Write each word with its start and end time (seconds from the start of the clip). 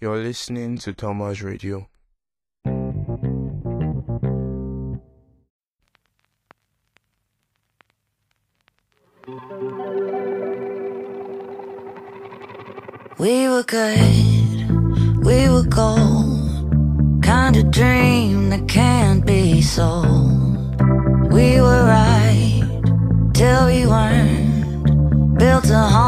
You're 0.00 0.18
listening 0.18 0.78
to 0.78 0.92
Thelma's 0.92 1.42
Radio. 1.42 1.88
We 13.18 13.48
were 13.48 13.64
good, 13.64 15.24
we 15.24 15.48
were 15.48 15.64
gold. 15.64 17.20
Kind 17.24 17.56
of 17.56 17.72
dream 17.72 18.50
that 18.50 18.68
can't 18.68 19.26
be 19.26 19.60
sold. 19.60 20.80
We 21.32 21.60
were 21.60 21.84
right 21.84 22.62
till 23.34 23.66
we 23.66 23.84
weren't. 23.84 25.38
Built 25.38 25.68
a 25.70 25.78
home 25.78 26.07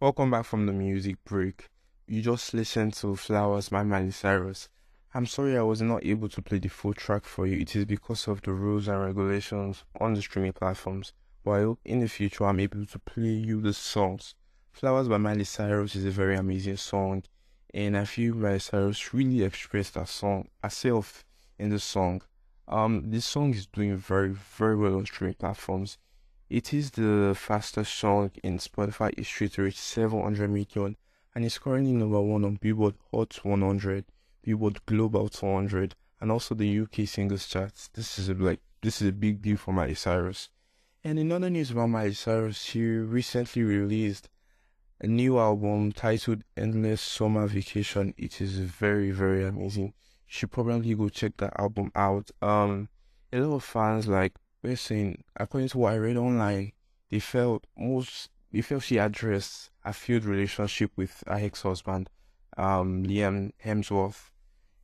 Welcome 0.00 0.30
back 0.30 0.44
from 0.46 0.66
the 0.66 0.72
music 0.72 1.22
break. 1.24 1.68
You 2.08 2.20
just 2.20 2.52
listened 2.52 2.94
to 2.94 3.14
Flowers 3.16 3.68
by 3.68 3.82
Miley 3.84 4.10
Cyrus. 4.10 4.68
I'm 5.14 5.26
sorry 5.26 5.56
I 5.56 5.62
was 5.62 5.82
not 5.82 6.04
able 6.04 6.28
to 6.30 6.42
play 6.42 6.58
the 6.58 6.68
full 6.68 6.94
track 6.94 7.24
for 7.24 7.46
you. 7.46 7.58
It 7.58 7.76
is 7.76 7.84
because 7.84 8.26
of 8.26 8.42
the 8.42 8.52
rules 8.52 8.88
and 8.88 9.00
regulations 9.00 9.84
on 10.00 10.14
the 10.14 10.22
streaming 10.22 10.52
platforms. 10.52 11.12
While 11.42 11.78
in 11.86 12.00
the 12.00 12.08
future 12.08 12.44
I'm 12.44 12.60
able 12.60 12.84
to 12.84 12.98
play 12.98 13.30
you 13.30 13.62
the 13.62 13.72
songs. 13.72 14.34
Flowers 14.72 15.08
by 15.08 15.16
Miley 15.16 15.44
Cyrus 15.44 15.96
is 15.96 16.04
a 16.04 16.10
very 16.10 16.36
amazing 16.36 16.76
song, 16.76 17.22
and 17.72 17.96
I 17.96 18.04
feel 18.04 18.34
Miley 18.34 18.58
Cyrus 18.58 19.14
really 19.14 19.42
expressed 19.42 19.94
her 19.94 20.04
song 20.04 20.48
herself 20.62 21.24
in 21.58 21.70
the 21.70 21.78
song. 21.78 22.20
Um, 22.68 23.10
this 23.10 23.24
song 23.24 23.54
is 23.54 23.66
doing 23.66 23.96
very, 23.96 24.28
very 24.30 24.76
well 24.76 24.96
on 24.96 25.06
streaming 25.06 25.34
platforms. 25.34 25.96
It 26.50 26.74
is 26.74 26.90
the 26.90 27.34
fastest 27.34 27.94
song 27.94 28.32
in 28.44 28.58
Spotify 28.58 29.16
history 29.16 29.48
to 29.50 29.62
reach 29.62 29.78
700 29.78 30.50
million 30.50 30.96
and 31.34 31.44
is 31.44 31.58
currently 31.58 31.92
number 31.92 32.20
one 32.20 32.44
on 32.44 32.56
Billboard 32.56 32.96
Hot 33.12 33.38
100, 33.42 34.04
Billboard 34.42 34.84
Global 34.84 35.28
200, 35.30 35.94
and 36.20 36.30
also 36.30 36.54
the 36.54 36.80
UK 36.80 37.08
singles 37.08 37.46
charts. 37.46 37.88
This 37.88 38.18
is 38.18 38.28
a, 38.28 38.34
like 38.34 38.60
this 38.82 39.00
is 39.00 39.08
a 39.08 39.12
big 39.12 39.40
deal 39.40 39.56
for 39.56 39.72
Miley 39.72 39.94
Cyrus. 39.94 40.50
And 41.02 41.18
in 41.18 41.32
other 41.32 41.48
news 41.48 41.70
about 41.70 42.12
Cyrus, 42.12 42.60
she 42.60 42.82
recently 42.82 43.62
released 43.62 44.28
a 45.00 45.06
new 45.06 45.38
album 45.38 45.92
titled 45.92 46.44
Endless 46.58 47.00
Summer 47.00 47.46
Vacation. 47.46 48.12
It 48.18 48.42
is 48.42 48.58
very, 48.58 49.10
very 49.10 49.46
amazing. 49.46 49.86
You 49.86 49.92
should 50.26 50.50
probably 50.50 50.94
go 50.94 51.08
check 51.08 51.38
that 51.38 51.58
album 51.58 51.90
out. 51.94 52.30
Um, 52.42 52.90
a 53.32 53.40
lot 53.40 53.56
of 53.56 53.64
fans 53.64 54.08
like 54.08 54.34
we're 54.62 54.76
saying, 54.76 55.24
according 55.36 55.70
to 55.70 55.78
what 55.78 55.94
I 55.94 55.96
read 55.96 56.18
online, 56.18 56.72
they 57.08 57.18
felt 57.18 57.66
most 57.78 58.28
they 58.52 58.60
felt 58.60 58.82
she 58.82 58.98
addressed 58.98 59.70
a 59.84 59.94
failed 59.94 60.24
relationship 60.24 60.90
with 60.96 61.22
her 61.26 61.34
ex-husband, 61.34 62.10
um, 62.58 63.04
Liam 63.04 63.52
Hemsworth, 63.64 64.32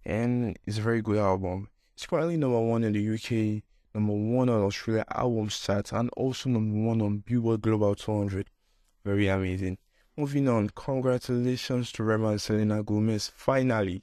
and 0.05 0.57
it's 0.65 0.79
a 0.79 0.83
very 0.83 1.03
good 1.03 1.19
album. 1.19 1.69
It's 1.95 2.07
currently 2.07 2.37
number 2.39 2.61
one 2.61 2.85
in 2.85 2.93
the 2.93 3.15
UK, 3.15 3.65
number 3.97 4.13
one 4.13 4.51
on 4.51 4.63
Australia 4.63 5.05
albums 5.11 5.59
chart, 5.59 5.91
and 5.93 6.11
also 6.17 6.51
number 6.51 6.87
one 6.87 7.01
on 7.01 7.19
Billboard 7.19 7.63
Global 7.63 7.95
200. 7.95 8.51
Very 9.05 9.29
amazing. 9.29 9.79
Moving 10.19 10.49
on, 10.49 10.69
congratulations 10.75 11.91
to 11.93 12.05
Rema 12.05 12.29
and 12.29 12.41
Selena 12.41 12.83
Gomez. 12.83 13.33
Finally, 13.35 14.03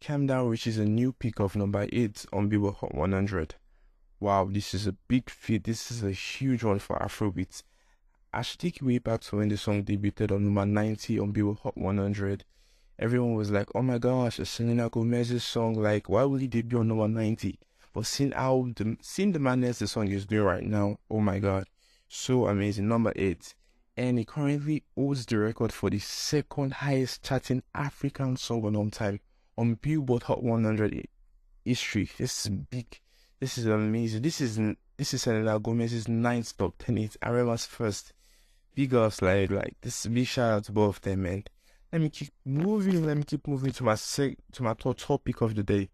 Calm 0.00 0.26
Down 0.26 0.48
reaches 0.48 0.78
a 0.78 0.84
new 0.84 1.12
peak 1.12 1.40
of 1.40 1.56
number 1.56 1.88
8 1.92 2.26
on 2.32 2.48
Billboard 2.48 2.76
Hot 2.76 2.94
100. 2.94 3.56
Wow, 4.20 4.48
this 4.48 4.74
is 4.74 4.86
a 4.86 4.92
big 4.92 5.28
feat. 5.28 5.64
This 5.64 5.90
is 5.90 6.04
a 6.04 6.12
huge 6.12 6.62
one 6.62 6.78
for 6.78 6.96
Afrobeats. 6.98 7.64
I 8.32 8.42
should 8.42 8.60
take 8.60 8.80
you 8.80 8.86
way 8.86 8.98
back 8.98 9.22
to 9.22 9.36
when 9.36 9.48
the 9.48 9.56
song 9.56 9.82
debuted 9.82 10.30
on 10.30 10.44
number 10.44 10.66
90 10.66 11.18
on 11.18 11.32
Billboard 11.32 11.58
Hot 11.64 11.76
100. 11.76 12.44
Everyone 12.98 13.34
was 13.34 13.50
like, 13.50 13.68
oh 13.74 13.82
my 13.82 13.98
gosh, 13.98 14.38
a 14.38 14.46
Selena 14.46 14.88
Gomez's 14.88 15.42
song, 15.42 15.74
like, 15.74 16.08
why 16.08 16.22
will 16.22 16.38
he 16.38 16.46
debut 16.46 16.78
on 16.78 16.88
number 16.88 17.08
90? 17.08 17.58
But 17.96 18.04
seeing 18.04 18.32
how, 18.32 18.68
the, 18.76 18.98
seeing 19.00 19.32
the 19.32 19.38
madness 19.38 19.78
the 19.78 19.86
song 19.86 20.08
is 20.08 20.26
doing 20.26 20.44
right 20.44 20.62
now, 20.62 20.98
oh 21.10 21.20
my 21.20 21.38
god, 21.38 21.64
so 22.06 22.46
amazing. 22.46 22.88
Number 22.88 23.10
8. 23.16 23.54
And 23.96 24.18
it 24.18 24.26
currently 24.26 24.84
holds 24.94 25.24
the 25.24 25.38
record 25.38 25.72
for 25.72 25.88
the 25.88 25.98
second 25.98 26.74
highest 26.74 27.24
charting 27.24 27.62
African 27.74 28.36
song 28.36 28.66
on 28.66 28.76
all 28.76 28.90
time 28.90 29.20
on 29.56 29.78
Billboard 29.80 30.24
Hot 30.24 30.42
100 30.42 31.08
history. 31.64 32.10
This 32.18 32.44
is 32.44 32.50
big. 32.50 33.00
This 33.40 33.56
is 33.56 33.64
amazing. 33.64 34.20
This 34.20 34.42
is 34.42 34.60
this 34.98 35.14
is 35.14 35.22
Selena 35.22 35.58
Gomez's 35.58 36.06
ninth 36.06 36.54
top 36.54 36.74
ten. 36.76 36.98
It's 36.98 37.16
Arema's 37.22 37.64
first. 37.64 38.12
Big 38.74 38.92
ups, 38.92 39.22
like 39.22 39.50
like 39.50 39.76
this. 39.80 40.04
Big 40.04 40.26
shout 40.26 40.52
out 40.52 40.64
to 40.64 40.72
both 40.72 40.96
of 40.96 41.00
them, 41.00 41.22
man. 41.22 41.44
Let 41.90 42.02
me 42.02 42.10
keep 42.10 42.28
moving. 42.44 43.06
Let 43.06 43.16
me 43.16 43.24
keep 43.24 43.48
moving 43.48 43.72
to 43.72 43.84
my 43.84 43.94
sec 43.94 44.36
to 44.52 44.62
my 44.62 44.74
top 44.74 44.98
topic 44.98 45.40
of 45.40 45.54
the 45.54 45.62
day. 45.62 45.88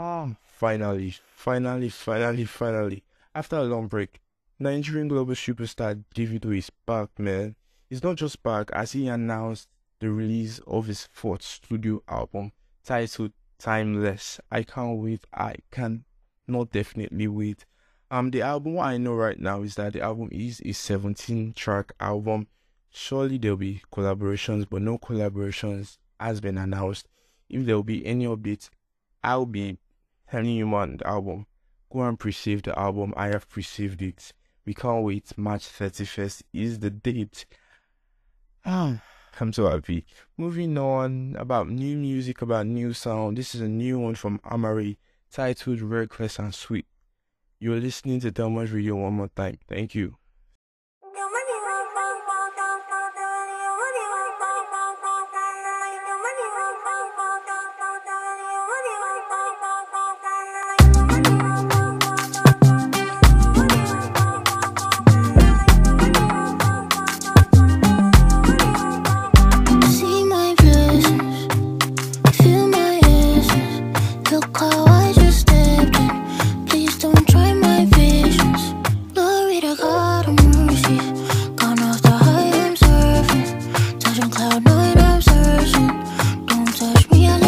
Ah, 0.00 0.36
finally, 0.44 1.12
finally, 1.34 1.88
finally, 1.88 2.44
finally. 2.44 3.02
After 3.34 3.56
a 3.56 3.64
long 3.64 3.88
break, 3.88 4.20
Nigerian 4.60 5.08
global 5.08 5.34
superstar 5.34 6.04
Davido 6.14 6.56
is 6.56 6.70
back, 6.86 7.18
man. 7.18 7.56
He's 7.90 8.04
not 8.04 8.14
just 8.14 8.40
back 8.44 8.70
as 8.72 8.92
he 8.92 9.08
announced 9.08 9.68
the 9.98 10.08
release 10.10 10.60
of 10.68 10.86
his 10.86 11.08
fourth 11.10 11.42
studio 11.42 12.00
album 12.06 12.52
titled 12.84 13.32
Timeless. 13.58 14.38
I 14.52 14.62
can't 14.62 14.98
wait. 14.98 15.24
I 15.34 15.56
can 15.72 16.04
not 16.46 16.70
definitely 16.70 17.26
wait. 17.26 17.64
Um, 18.08 18.30
the 18.30 18.42
album 18.42 18.74
what 18.74 18.86
I 18.86 18.98
know 18.98 19.14
right 19.14 19.40
now 19.40 19.62
is 19.62 19.74
that 19.74 19.94
the 19.94 20.00
album 20.00 20.28
is 20.30 20.62
a 20.64 20.70
17 20.70 21.54
track 21.54 21.92
album. 21.98 22.46
Surely 22.88 23.36
there'll 23.36 23.56
be 23.56 23.82
collaborations, 23.92 24.64
but 24.70 24.80
no 24.80 24.96
collaborations 24.96 25.98
has 26.20 26.40
been 26.40 26.56
announced. 26.56 27.08
If 27.48 27.66
there 27.66 27.74
will 27.74 27.82
be 27.82 28.06
any 28.06 28.26
updates, 28.26 28.70
I'll 29.24 29.44
be 29.44 29.78
on 30.32 30.96
the 30.96 31.06
album. 31.06 31.46
Go 31.92 32.02
and 32.02 32.18
perceive 32.18 32.62
the 32.62 32.78
album. 32.78 33.14
I 33.16 33.28
have 33.28 33.48
perceived 33.48 34.02
it. 34.02 34.32
We 34.66 34.74
can't 34.74 35.04
wait. 35.04 35.36
March 35.38 35.66
31st 35.66 36.42
is 36.52 36.78
the 36.78 36.90
date. 36.90 37.46
Ah, 38.66 39.00
I'm 39.40 39.52
so 39.52 39.70
happy. 39.70 40.04
Moving 40.36 40.76
on 40.76 41.36
about 41.38 41.68
new 41.68 41.96
music, 41.96 42.42
about 42.42 42.66
new 42.66 42.92
sound. 42.92 43.38
This 43.38 43.54
is 43.54 43.62
a 43.62 43.68
new 43.68 43.98
one 43.98 44.14
from 44.14 44.38
Amaarae 44.40 44.98
titled 45.30 45.80
Reckless 45.80 46.38
and 46.38 46.54
Sweet. 46.54 46.86
You're 47.60 47.80
listening 47.80 48.20
to 48.20 48.30
Thelma's 48.30 48.70
Radio 48.70 48.96
one 48.96 49.14
more 49.14 49.28
time. 49.28 49.58
Thank 49.66 49.94
you. 49.94 50.16
Look 74.32 74.58
how 74.58 74.84
I 74.86 75.12
just 75.14 75.40
stepped 75.40 75.96
in. 75.98 76.66
Please 76.66 76.98
don't 76.98 77.28
try 77.28 77.54
my 77.54 77.86
visions. 77.86 78.74
Don't 86.46 86.72
touch 86.76 87.10
me, 87.10 87.28
I. 87.28 87.38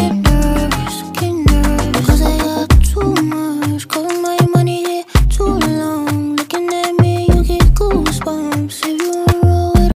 'Cause 1.93 2.21
I 2.21 2.37
got 2.39 2.69
too 2.91 3.13
much. 3.23 3.87
My 4.23 4.37
money 4.55 5.05
too 5.29 5.53
long. 5.81 6.35
Looking 6.37 6.69
at 6.73 6.93
me, 7.01 7.27
you 7.27 7.43
get. 7.43 7.61
If 8.73 8.85
you 8.85 9.25
with 9.75 9.91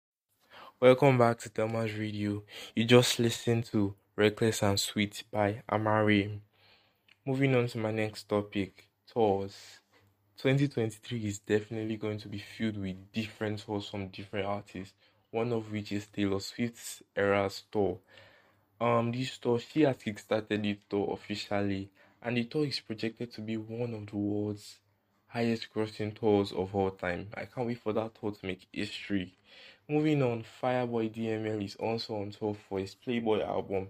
Welcome 0.81 1.17
back 1.17 1.39
to 1.39 1.49
Thelma's 1.49 1.93
Radio. 1.93 2.43
You 2.75 2.85
just 2.85 3.19
listened 3.19 3.65
to 3.71 3.95
Reckless 4.15 4.63
and 4.63 4.79
Sweet 4.79 5.23
by 5.31 5.63
Amaarae. 5.71 6.41
Moving 7.27 7.55
on 7.55 7.65
to 7.69 7.79
my 7.79 7.89
next 7.89 8.29
topic 8.29 8.87
tours. 9.11 9.79
2023 10.37 11.25
is 11.25 11.39
definitely 11.39 11.97
going 11.97 12.19
to 12.19 12.27
be 12.27 12.37
filled 12.37 12.77
with 12.77 13.11
different 13.11 13.57
tours 13.65 13.89
from 13.89 14.09
different 14.09 14.45
artists, 14.45 14.93
one 15.31 15.51
of 15.51 15.71
which 15.71 15.91
is 15.91 16.05
Taylor 16.05 16.39
Swift's 16.39 17.01
Eras 17.17 17.63
Tour. 17.71 17.97
Um, 18.79 19.11
this 19.11 19.39
tour 19.39 19.57
she 19.57 19.81
has 19.81 19.95
kickstarted 19.95 20.61
the 20.61 20.77
tour 20.87 21.13
officially, 21.13 21.89
and 22.21 22.37
the 22.37 22.43
tour 22.43 22.67
is 22.67 22.79
projected 22.79 23.33
to 23.33 23.41
be 23.41 23.57
one 23.57 23.95
of 23.95 24.05
the 24.05 24.17
world's 24.17 24.77
highest 25.25 25.73
grossing 25.73 26.13
tours 26.13 26.51
of 26.51 26.75
all 26.75 26.91
time. 26.91 27.29
I 27.33 27.45
can't 27.45 27.65
wait 27.65 27.79
for 27.79 27.93
that 27.93 28.13
tour 28.21 28.33
to 28.33 28.45
make 28.45 28.67
history. 28.71 29.33
Moving 29.89 30.21
on, 30.21 30.45
Fireboy 30.61 31.11
DML 31.11 31.65
is 31.65 31.75
also 31.77 32.17
on 32.17 32.29
tour 32.29 32.55
for 32.69 32.77
his 32.77 32.93
Playboy 32.93 33.41
album. 33.41 33.87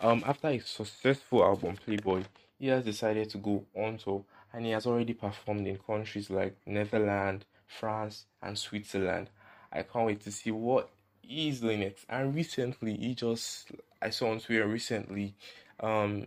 Um, 0.00 0.24
after 0.26 0.48
a 0.48 0.58
successful 0.60 1.44
album, 1.44 1.76
Playboy, 1.76 2.22
he 2.60 2.68
has 2.68 2.84
decided 2.84 3.30
to 3.30 3.38
go 3.38 3.64
on 3.74 3.96
tour 3.96 4.22
and 4.52 4.66
he 4.66 4.72
has 4.72 4.86
already 4.86 5.14
performed 5.14 5.66
in 5.66 5.78
countries 5.78 6.30
like 6.30 6.56
Netherlands, 6.66 7.46
France, 7.66 8.26
and 8.42 8.56
Switzerland. 8.56 9.30
I 9.72 9.82
can't 9.82 10.06
wait 10.06 10.20
to 10.22 10.30
see 10.30 10.50
what 10.50 10.90
he's 11.22 11.60
doing 11.60 11.80
next. 11.80 12.04
And 12.08 12.34
recently, 12.34 12.96
he 12.96 13.14
just 13.14 13.72
I 14.02 14.10
saw 14.10 14.30
on 14.30 14.40
Twitter 14.40 14.66
recently, 14.66 15.34
um, 15.80 16.26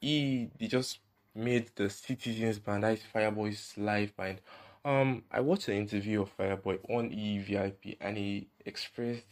he 0.00 0.50
they 0.58 0.68
just 0.68 1.00
made 1.34 1.70
the 1.76 1.90
Citizens 1.90 2.58
band, 2.58 2.84
that 2.84 2.94
is 2.94 3.02
Fireboy's 3.14 3.74
live 3.76 4.16
band. 4.16 4.40
Um, 4.84 5.24
I 5.30 5.40
watched 5.40 5.68
an 5.68 5.74
interview 5.74 6.22
of 6.22 6.36
Fireboy 6.36 6.78
on 6.88 7.10
EVIP 7.10 7.96
and 8.00 8.16
he 8.16 8.48
expressed 8.64 9.26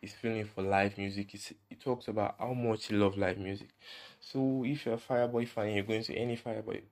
his 0.00 0.12
feeling 0.12 0.44
for 0.44 0.62
live 0.62 0.96
music. 0.96 1.30
He, 1.32 1.40
he 1.68 1.74
talks 1.76 2.08
about 2.08 2.36
how 2.38 2.54
much 2.54 2.86
he 2.86 2.94
loves 2.94 3.16
live 3.16 3.38
music. 3.38 3.68
So 4.24 4.64
if 4.64 4.86
you're 4.86 4.94
a 4.94 4.98
Fireboy 4.98 5.48
fan, 5.48 5.74
you're 5.74 5.84
going 5.84 6.04
to 6.04 6.14
any 6.14 6.36
Fireboy 6.36 6.82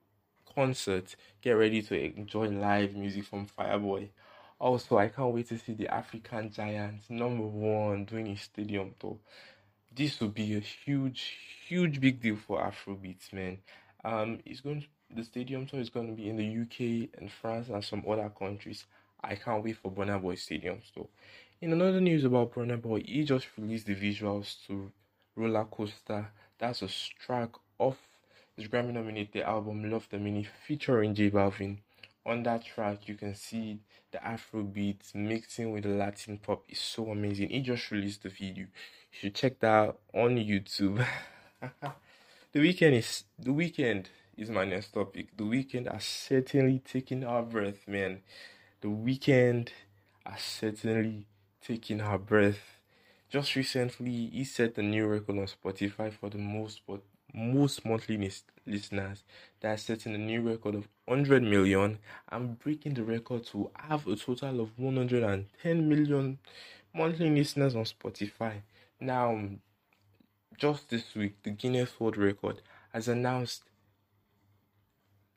concert, 0.52 1.14
get 1.40 1.52
ready 1.52 1.80
to 1.80 1.98
enjoy 1.98 2.48
live 2.48 2.96
music 2.96 3.24
from 3.24 3.46
Fireboy. 3.46 4.08
Also, 4.58 4.98
I 4.98 5.08
can't 5.08 5.32
wait 5.32 5.48
to 5.48 5.58
see 5.58 5.74
the 5.74 5.88
African 5.88 6.50
Giants 6.50 7.08
number 7.08 7.46
one 7.46 8.04
doing 8.04 8.26
a 8.26 8.36
stadium 8.36 8.94
tour. 8.98 9.16
This 9.94 10.20
will 10.20 10.28
be 10.28 10.56
a 10.56 10.60
huge, 10.60 11.36
huge 11.66 12.00
big 12.00 12.20
deal 12.20 12.36
for 12.36 12.60
Afrobeats, 12.60 13.32
man. 13.32 13.58
Um, 14.04 14.40
it's 14.44 14.60
going 14.60 14.82
to, 14.82 14.86
the 15.14 15.24
stadium 15.24 15.66
tour 15.66 15.80
is 15.80 15.88
going 15.88 16.08
to 16.08 16.12
be 16.12 16.28
in 16.28 16.36
the 16.36 16.62
UK 16.62 17.10
and 17.18 17.30
France 17.30 17.68
and 17.68 17.82
some 17.84 18.02
other 18.08 18.30
countries. 18.36 18.86
I 19.22 19.36
can't 19.36 19.62
wait 19.62 19.76
for 19.76 19.90
Burna 19.90 20.20
Boy 20.20 20.34
Stadium 20.34 20.80
tour. 20.92 21.06
In 21.60 21.72
another 21.72 22.00
news 22.00 22.24
about 22.24 22.52
Burna 22.52 22.80
Boy, 22.80 23.02
he 23.06 23.22
just 23.22 23.46
released 23.56 23.86
the 23.86 23.94
visuals 23.94 24.56
to 24.66 24.90
Roller 25.36 25.64
Coaster. 25.64 26.28
That's 26.60 26.82
a 26.82 26.88
track 27.18 27.50
off 27.78 27.96
his 28.54 28.68
Grammy 28.68 28.92
nominated 28.92 29.42
album 29.44 29.90
Love 29.90 30.06
Damini 30.10 30.46
featuring 30.66 31.14
J 31.14 31.30
Balvin. 31.30 31.78
On 32.26 32.42
that 32.42 32.66
track, 32.66 33.08
you 33.08 33.14
can 33.14 33.34
see 33.34 33.78
the 34.12 34.22
Afro 34.22 34.62
beats 34.62 35.14
mixing 35.14 35.72
with 35.72 35.84
the 35.84 35.88
Latin 35.88 36.36
pop 36.36 36.64
is 36.68 36.78
so 36.78 37.10
amazing. 37.10 37.48
He 37.48 37.62
just 37.62 37.90
released 37.90 38.22
the 38.24 38.28
video. 38.28 38.64
You 38.64 38.66
should 39.10 39.34
check 39.34 39.60
that 39.60 39.72
out 39.72 40.00
on 40.12 40.36
YouTube. 40.36 41.02
the 42.52 42.60
Weeknd 42.60 42.92
is 42.92 43.24
the 43.38 43.50
Weeknd 43.50 44.08
is 44.36 44.50
my 44.50 44.66
next 44.66 44.92
topic. 44.92 45.34
The 45.38 45.44
Weeknd 45.44 45.90
has 45.90 46.04
certainly 46.04 46.80
taken 46.80 47.24
our 47.24 47.42
breath, 47.42 47.88
man. 47.88 48.20
The 48.82 48.88
Weeknd 48.88 49.70
has 50.26 50.42
certainly 50.42 51.24
taken 51.62 52.02
our 52.02 52.18
breath. 52.18 52.79
Just 53.30 53.54
recently, 53.54 54.26
he 54.26 54.42
set 54.42 54.76
a 54.78 54.82
new 54.82 55.06
record 55.06 55.38
on 55.38 55.46
Spotify 55.46 56.12
for 56.12 56.28
the 56.28 56.38
most 56.38 56.80
but 56.84 57.00
most 57.32 57.84
monthly 57.84 58.16
listeners 58.66 59.22
that 59.60 59.68
are 59.68 59.76
setting 59.76 60.16
a 60.16 60.18
new 60.18 60.42
record 60.42 60.74
of 60.74 60.88
100 61.04 61.44
million 61.44 62.00
and 62.32 62.58
breaking 62.58 62.94
the 62.94 63.04
record 63.04 63.46
to 63.46 63.70
have 63.76 64.04
a 64.08 64.16
total 64.16 64.60
of 64.60 64.76
110 64.76 65.88
million 65.88 66.38
monthly 66.92 67.30
listeners 67.30 67.76
on 67.76 67.84
Spotify. 67.84 68.62
Now, 68.98 69.40
just 70.58 70.90
this 70.90 71.14
week, 71.14 71.36
the 71.44 71.50
Guinness 71.50 72.00
World 72.00 72.16
Record 72.16 72.62
has 72.92 73.06
announced 73.06 73.62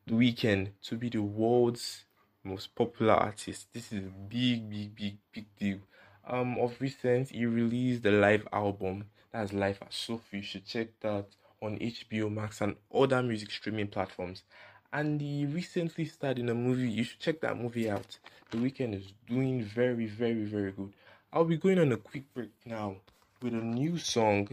the 0.07 0.13
Weeknd 0.13 0.69
to 0.81 0.95
be 0.95 1.10
the 1.10 1.22
world's 1.22 2.06
most 2.44 2.74
popular 2.74 3.13
artist. 3.13 3.68
This 3.72 3.92
is 3.94 4.00
a 4.00 4.10
big, 4.10 4.68
big, 4.68 4.95
big, 4.95 5.18
big 5.31 5.45
deal. 5.60 5.78
Um, 6.25 6.57
of 6.57 6.79
recent, 6.79 7.29
he 7.29 7.45
released 7.45 8.03
the 8.03 8.11
live 8.11 8.47
album. 8.53 9.05
That's 9.31 9.51
Live 9.51 9.79
at 9.81 9.93
SoFi. 9.93 10.37
You 10.37 10.43
should 10.43 10.65
check 10.65 10.87
that 11.01 11.25
on 11.61 11.79
HBO 11.79 12.31
Max 12.31 12.61
and 12.61 12.75
other 12.93 13.23
music 13.23 13.51
streaming 13.51 13.87
platforms. 13.87 14.43
And 14.91 15.19
he 15.19 15.45
recently 15.45 16.05
starred 16.05 16.39
in 16.39 16.49
a 16.49 16.53
movie. 16.53 16.89
You 16.89 17.03
should 17.03 17.19
check 17.19 17.41
that 17.41 17.57
movie 17.57 17.89
out. 17.89 18.19
The 18.51 18.57
Weeknd 18.57 18.93
is 18.93 19.11
doing 19.27 19.63
very, 19.63 20.05
very, 20.05 20.43
very 20.45 20.71
good. 20.71 20.93
I'll 21.31 21.45
be 21.45 21.57
going 21.57 21.79
on 21.79 21.91
a 21.91 21.97
quick 21.97 22.31
break 22.33 22.51
now 22.63 22.97
with 23.41 23.53
a 23.53 23.57
new 23.57 23.97
song. 23.97 24.49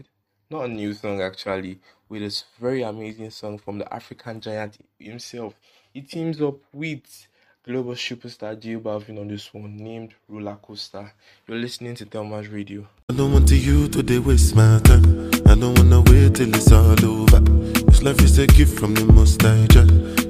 Not 0.49 0.65
a 0.65 0.67
new 0.67 0.93
song 0.93 1.21
actually, 1.21 1.79
with 2.09 2.21
this 2.23 2.43
very 2.59 2.81
amazing 2.81 3.29
song 3.29 3.59
from 3.59 3.77
the 3.77 3.93
African 3.93 4.41
giant 4.41 4.83
himself. 4.99 5.53
He 5.93 6.01
teams 6.01 6.41
up 6.41 6.57
with 6.73 7.27
global 7.63 7.93
superstar 7.93 8.59
J 8.59 8.75
Balvin 8.77 9.19
on 9.19 9.27
this 9.27 9.53
one 9.53 9.77
named 9.77 10.15
Roller 10.27 10.57
Coaster. 10.61 11.13
You're 11.47 11.59
listening 11.59 11.93
to 11.95 12.05
Thelma's 12.05 12.47
Radio. 12.47 12.87
I 13.09 13.13
don't 13.13 13.31
want 13.31 13.47
to 13.49 13.55
you 13.55 13.87
to 13.89 14.19
waste 14.19 14.55
my 14.55 14.79
time. 14.83 15.29
I 15.45 15.53
don't 15.53 15.77
wanna 15.77 16.01
wait 16.09 16.35
till 16.35 16.49
it's 16.55 16.71
all 16.71 17.05
over. 17.05 17.39
This 17.85 18.01
life 18.01 18.19
is 18.21 18.39
a 18.39 18.47
gift 18.47 18.79
from 18.79 18.95
the 18.95 19.05
most 19.05 19.41
high 19.43 19.67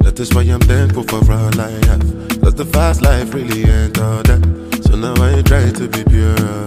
That 0.03 0.19
is 0.19 0.33
why 0.33 0.41
I'm 0.41 0.59
thankful 0.59 1.03
for 1.03 1.31
all 1.31 1.59
I 1.59 1.71
have. 1.87 2.03
Cause 2.41 2.55
the 2.55 2.65
fast 2.65 3.01
life 3.01 3.33
really 3.33 3.63
ain't 3.63 3.97
all 3.99 4.23
that. 4.23 4.41
So 4.83 4.97
now 4.97 5.13
I 5.15 5.41
try 5.41 5.71
to 5.71 5.87
be 5.87 6.03
pure. 6.03 6.61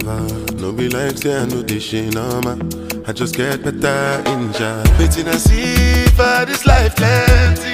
No 0.58 0.72
be 0.72 0.88
like 0.88 1.18
say 1.18 1.36
I 1.36 1.44
know 1.44 1.60
this 1.60 1.82
shit 1.82 2.14
no 2.14 2.40
man. 2.40 2.60
I 3.06 3.12
just 3.12 3.36
get 3.36 3.62
better 3.62 4.30
in 4.30 4.50
job. 4.54 4.86
Waiting 4.98 5.28
I 5.28 5.36
see 5.36 6.06
for 6.16 6.46
this 6.46 6.64
life 6.64 6.96
plenty. 6.96 7.73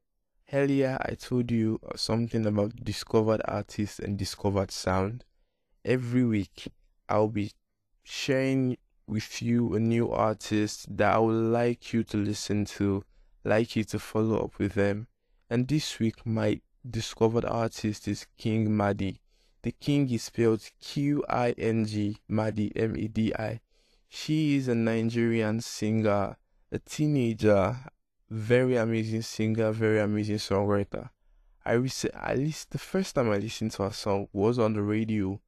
Earlier, 0.53 0.97
I 1.01 1.15
told 1.15 1.49
you 1.49 1.79
something 1.95 2.45
about 2.45 2.83
discovered 2.83 3.41
artists 3.45 3.99
and 3.99 4.17
discovered 4.17 4.69
sound. 4.69 5.23
Every 5.85 6.25
week, 6.25 6.67
I'll 7.07 7.29
be 7.29 7.53
sharing 8.03 8.75
with 9.07 9.41
you 9.41 9.73
a 9.75 9.79
new 9.79 10.11
artist 10.11 10.97
that 10.97 11.15
I 11.15 11.19
would 11.19 11.31
like 11.53 11.93
you 11.93 12.03
to 12.03 12.17
listen 12.17 12.65
to, 12.65 13.05
like 13.45 13.77
you 13.77 13.85
to 13.85 13.99
follow 13.99 14.43
up 14.43 14.59
with 14.59 14.73
them. 14.73 15.07
And 15.49 15.69
this 15.69 15.99
week, 15.99 16.25
my 16.25 16.59
discovered 16.89 17.45
artist 17.45 18.09
is 18.09 18.27
Qing 18.37 18.67
Madi. 18.67 19.21
The 19.61 19.71
King 19.71 20.09
is 20.11 20.23
spelled 20.23 20.69
Q 20.81 21.23
I 21.29 21.51
N 21.57 21.85
G, 21.85 22.17
Madi, 22.27 22.75
M 22.75 22.97
E 22.97 23.07
D 23.07 23.33
I. 23.33 23.61
She 24.09 24.57
is 24.57 24.67
a 24.67 24.75
Nigerian 24.75 25.61
singer, 25.61 26.35
a 26.73 26.79
teenager, 26.79 27.77
very 28.31 28.77
amazing 28.77 29.21
singer, 29.21 29.73
very 29.73 29.99
amazing 29.99 30.37
songwriter. 30.37 31.09
I 31.65 31.73
rec- 31.73 32.15
at 32.15 32.37
least 32.37 32.71
the 32.71 32.77
first 32.77 33.13
time 33.13 33.29
I 33.29 33.37
listened 33.37 33.71
to 33.71 33.83
her 33.83 33.91
song 33.91 34.29
was 34.31 34.57
on 34.57 34.73
the 34.73 34.81
radio. 34.81 35.41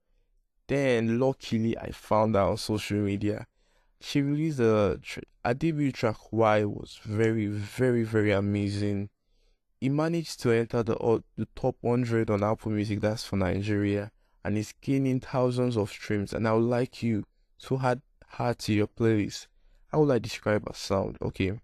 Then 0.68 1.18
luckily 1.18 1.78
I 1.78 1.92
found 1.92 2.36
her 2.36 2.42
on 2.42 2.58
social 2.58 2.98
media. 2.98 3.48
She 4.02 4.22
released 4.22 4.60
a, 4.60 5.00
a 5.46 5.54
debut 5.56 5.94
track 5.94 6.18
Why 6.32 6.66
was 6.66 7.00
very 7.04 7.48
very 7.48 8.04
very 8.04 8.32
amazing. 8.32 9.10
He 9.80 9.88
managed 9.88 10.42
to 10.42 10.52
enter 10.52 10.84
the 10.84 11.24
the 11.38 11.48
top 11.56 11.78
100 11.80 12.30
on 12.30 12.44
Apple 12.44 12.72
Music 12.74 13.00
that's 13.00 13.24
for 13.24 13.38
Nigeria 13.38 14.12
and 14.44 14.58
is 14.58 14.74
gaining 14.82 15.22
thousands 15.22 15.78
of 15.78 15.90
streams 15.90 16.34
and 16.34 16.46
I 16.46 16.54
would 16.54 16.66
like 16.66 17.02
you 17.02 17.24
to 17.60 17.80
add 17.80 18.02
her 18.28 18.54
to 18.54 18.74
your 18.74 18.88
playlist. 18.88 19.48
How 19.88 20.02
would 20.02 20.14
I 20.14 20.20
describe 20.20 20.68
her 20.68 20.74
sound? 20.74 21.18
Okay. 21.22 21.62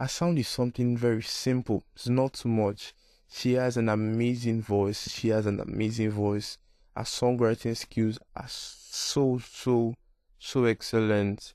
Her 0.00 0.08
sound 0.08 0.38
is 0.38 0.48
something 0.48 0.96
very 0.96 1.22
simple. 1.22 1.82
It's 1.94 2.08
not 2.08 2.34
too 2.34 2.48
much. 2.48 2.94
She 3.28 3.54
has 3.54 3.76
an 3.76 3.88
amazing 3.88 4.62
voice. 4.62 5.10
She 5.10 5.28
has 5.28 5.46
an 5.46 5.60
amazing 5.60 6.10
voice. 6.10 6.56
Her 6.96 7.02
songwriting 7.02 7.76
skills 7.76 8.18
are 8.34 8.48
so 8.48 9.38
so 9.38 9.94
so 10.38 10.64
excellent. 10.64 11.54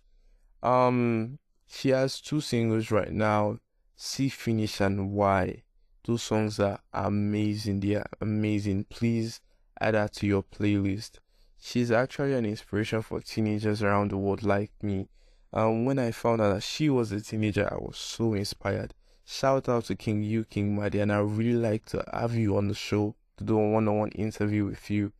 Um, 0.61 1.39
she 1.67 1.89
has 1.89 2.21
two 2.21 2.41
singles 2.41 2.91
right 2.91 3.11
now, 3.11 3.59
See 3.95 4.29
Finish 4.29 4.81
and 4.81 5.11
Why. 5.11 5.63
Those 6.05 6.23
songs 6.23 6.59
are 6.59 6.79
amazing. 6.93 7.79
They 7.79 7.95
are 7.95 8.09
amazing. 8.19 8.85
Please 8.85 9.39
add 9.79 9.93
her 9.93 10.09
to 10.09 10.27
your 10.27 10.43
playlist. 10.43 11.19
She's 11.59 11.91
actually 11.91 12.33
an 12.33 12.45
inspiration 12.45 13.01
for 13.01 13.21
teenagers 13.21 13.81
around 13.81 14.11
the 14.11 14.17
world 14.17 14.43
like 14.43 14.71
me. 14.81 15.07
Um, 15.55 15.85
when 15.85 15.99
I 15.99 16.09
found 16.09 16.41
out 16.41 16.55
that 16.55 16.63
she 16.63 16.89
was 16.89 17.11
a 17.11 17.21
teenager, 17.21 17.71
I 17.71 17.75
was 17.75 17.95
so 17.95 18.33
inspired. 18.33 18.95
Shout 19.23 19.69
out 19.69 19.85
to 19.85 19.95
King 19.95 20.23
You, 20.23 20.45
Qing 20.45 20.71
Madi, 20.71 20.99
and 20.99 21.13
I 21.13 21.19
really 21.19 21.53
like 21.53 21.85
to 21.87 22.03
have 22.11 22.33
you 22.33 22.57
on 22.57 22.69
the 22.69 22.73
show 22.73 23.15
to 23.37 23.43
do 23.43 23.59
a 23.59 23.69
one-on-one 23.69 24.09
interview 24.09 24.65
with 24.65 24.89
you. 24.89 25.13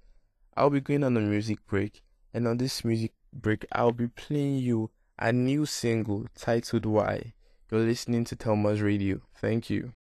I'll 0.58 0.72
be 0.72 0.82
going 0.82 1.04
on 1.04 1.16
a 1.18 1.20
music 1.20 1.60
break, 1.68 2.02
and 2.34 2.48
on 2.48 2.58
this 2.58 2.84
music 2.84 3.12
break, 3.32 3.68
I'll 3.72 3.92
be 3.92 4.08
playing 4.08 4.56
you 4.56 4.90
a 5.20 5.32
new 5.32 5.68
single 5.68 6.26
titled 6.36 6.88
Why. 6.88 7.34
You're 7.70 7.82
listening 7.82 8.26
to 8.26 8.36
Thelma's 8.36 8.82
Radio. 8.82 9.22
Thank 9.36 9.70
you. 9.70 9.94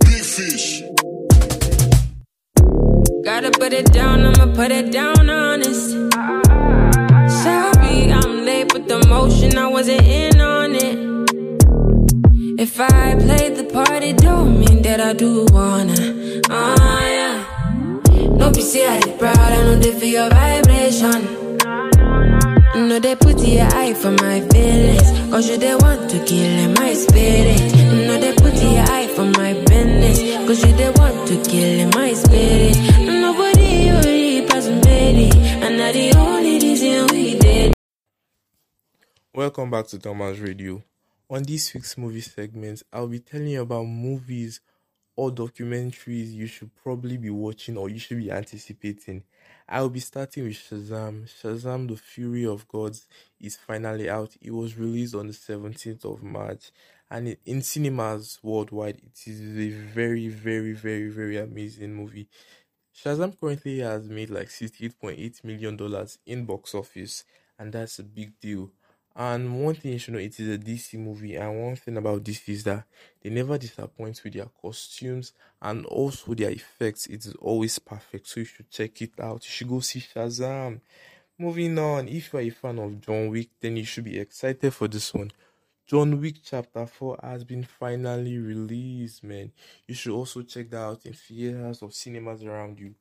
Big 0.00 0.24
fish. 0.24 0.82
Gotta 3.42 3.58
put 3.58 3.72
it 3.72 3.92
down, 3.92 4.24
I'ma 4.24 4.54
put 4.54 4.70
it 4.70 4.92
down 4.92 5.28
honest. 5.28 5.90
Sorry, 7.42 8.12
I'm 8.12 8.44
late, 8.44 8.68
but 8.72 8.86
the 8.86 9.04
motion, 9.08 9.58
I 9.58 9.66
wasn't 9.66 10.02
in 10.02 10.40
on 10.40 10.76
it. 10.76 10.96
If 12.60 12.78
I 12.78 13.16
played 13.16 13.56
the 13.56 13.64
part, 13.64 13.88
party, 13.88 14.12
don't 14.12 14.60
mean 14.60 14.82
that 14.82 15.00
I 15.00 15.12
do 15.14 15.44
wanna. 15.50 16.40
Ah, 16.50 17.04
yeah. 17.08 17.44
I 18.38 19.00
did 19.00 19.18
proud, 19.18 19.36
I 19.36 19.56
know 19.64 19.74
they 19.74 19.90
feel 19.90 20.08
your 20.08 20.30
vibration. 20.30 21.58
No, 22.88 23.00
they 23.00 23.16
put 23.16 23.40
your 23.40 23.66
eye 23.74 23.92
for 23.92 24.12
my 24.12 24.40
feelings. 24.50 25.10
Cause 25.30 25.50
you 25.50 25.56
they 25.56 25.74
want 25.74 26.08
to 26.10 26.24
kill 26.24 26.70
my 26.74 26.94
spirit. 26.94 27.60
No, 28.06 28.20
they 28.20 28.34
put 28.34 28.54
your 28.62 28.84
eye 28.86 29.08
for 29.16 29.24
my 29.24 29.54
business. 29.66 30.20
Cause 30.46 30.64
you 30.64 30.72
they 30.76 30.90
want 30.90 31.26
to 31.26 31.42
kill 31.50 31.88
my 31.98 32.12
spirit. 32.12 33.11
Welcome 39.34 39.70
back 39.70 39.86
to 39.86 39.96
Thelma's 39.96 40.40
Radio. 40.40 40.82
On 41.30 41.42
this 41.42 41.72
week's 41.72 41.96
movie 41.96 42.20
segment, 42.20 42.82
I'll 42.92 43.06
be 43.06 43.18
telling 43.18 43.48
you 43.48 43.62
about 43.62 43.84
movies 43.84 44.60
or 45.16 45.30
documentaries 45.30 46.34
you 46.34 46.46
should 46.46 46.70
probably 46.76 47.16
be 47.16 47.30
watching 47.30 47.78
or 47.78 47.88
you 47.88 47.98
should 47.98 48.18
be 48.18 48.30
anticipating. 48.30 49.24
I'll 49.66 49.88
be 49.88 50.00
starting 50.00 50.44
with 50.44 50.52
Shazam. 50.52 51.26
Shazam 51.30 51.88
The 51.88 51.96
Fury 51.96 52.44
of 52.44 52.68
Gods 52.68 53.06
is 53.40 53.56
finally 53.56 54.10
out. 54.10 54.36
It 54.42 54.50
was 54.50 54.76
released 54.76 55.14
on 55.14 55.28
the 55.28 55.32
17th 55.32 56.04
of 56.04 56.22
March 56.22 56.70
and 57.10 57.34
in 57.46 57.62
cinemas 57.62 58.38
worldwide, 58.42 58.96
it 58.96 59.26
is 59.26 59.40
a 59.40 59.70
very, 59.70 60.28
very, 60.28 60.74
very, 60.74 61.08
very 61.08 61.38
amazing 61.38 61.94
movie. 61.94 62.28
Shazam 62.94 63.40
currently 63.40 63.78
has 63.78 64.10
made 64.10 64.28
like 64.28 64.48
$68.8 64.48 65.42
million 65.42 66.06
in 66.26 66.44
box 66.44 66.74
office, 66.74 67.24
and 67.58 67.72
that's 67.72 67.98
a 67.98 68.02
big 68.02 68.38
deal. 68.38 68.70
And 69.14 69.62
one 69.62 69.74
thing 69.74 69.92
you 69.92 69.98
should 69.98 70.14
know, 70.14 70.20
it 70.20 70.38
is 70.40 70.48
a 70.54 70.58
DC 70.58 70.98
movie, 70.98 71.36
and 71.36 71.62
one 71.62 71.76
thing 71.76 71.96
about 71.98 72.24
DC 72.24 72.48
is 72.48 72.64
that 72.64 72.84
they 73.22 73.28
never 73.28 73.58
disappoint 73.58 74.20
with 74.24 74.32
their 74.32 74.48
costumes 74.60 75.32
and 75.60 75.84
also 75.86 76.34
their 76.34 76.50
effects. 76.50 77.06
It 77.06 77.26
is 77.26 77.34
always 77.34 77.78
perfect, 77.78 78.26
so 78.26 78.40
you 78.40 78.46
should 78.46 78.70
check 78.70 79.02
it 79.02 79.20
out. 79.20 79.44
You 79.44 79.50
should 79.50 79.68
go 79.68 79.80
see 79.80 80.00
Shazam. 80.00 80.80
Moving 81.38 81.78
on, 81.78 82.08
if 82.08 82.32
you 82.32 82.38
are 82.38 82.42
a 82.42 82.50
fan 82.50 82.78
of 82.78 83.00
John 83.00 83.28
Wick, 83.28 83.48
then 83.60 83.76
you 83.76 83.84
should 83.84 84.04
be 84.04 84.18
excited 84.18 84.72
for 84.72 84.88
this 84.88 85.12
one. 85.12 85.30
John 85.86 86.20
Wick 86.20 86.36
Chapter 86.42 86.86
4 86.86 87.18
has 87.22 87.44
been 87.44 87.64
finally 87.64 88.38
released, 88.38 89.24
man. 89.24 89.52
You 89.86 89.94
should 89.94 90.12
also 90.12 90.42
check 90.42 90.70
that 90.70 90.78
out 90.78 91.04
in 91.04 91.12
theaters 91.12 91.82
or 91.82 91.90
cinemas 91.90 92.42
around 92.42 92.78
you. 92.78 92.94